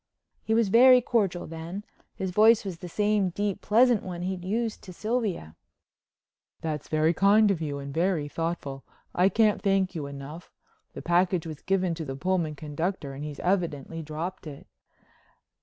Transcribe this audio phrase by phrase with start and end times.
[0.43, 1.83] He was very cordial then.
[2.15, 5.55] His voice was the same deep, pleasant one he'd used to Sylvia.
[6.61, 8.83] "That's very kind of you and very thoughtful.
[9.13, 10.51] I can't thank you enough.
[10.93, 14.65] The package was given to the Pullman conductor and he's evidently dropped it."